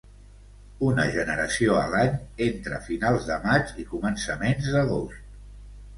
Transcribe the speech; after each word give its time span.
Una 0.85 1.03
generació 1.15 1.75
a 1.81 1.83
l'any 1.91 2.17
entre 2.47 2.81
finals 2.89 3.29
de 3.31 3.39
maig 3.47 3.75
i 3.85 3.89
començaments 3.95 4.71
d'agost. 4.77 5.37